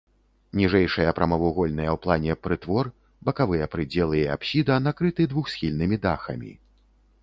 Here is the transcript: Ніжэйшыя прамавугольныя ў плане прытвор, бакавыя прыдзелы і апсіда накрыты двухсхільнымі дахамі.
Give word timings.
Ніжэйшыя 0.61 1.11
прамавугольныя 1.19 1.89
ў 1.91 1.97
плане 2.07 2.37
прытвор, 2.47 2.85
бакавыя 3.31 3.65
прыдзелы 3.77 4.17
і 4.25 4.27
апсіда 4.39 4.83
накрыты 4.91 5.21
двухсхільнымі 5.37 6.05
дахамі. 6.09 6.53